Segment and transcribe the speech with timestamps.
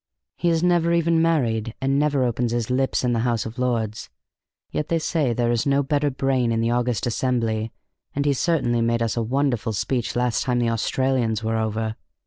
[0.35, 4.09] He has never even married, and never opened his lips in the House of Lords.
[4.71, 7.71] Yet they say there is no better brain in the August assembly,
[8.15, 11.97] and he certainly made us a wonderful speech last time the Australians were over.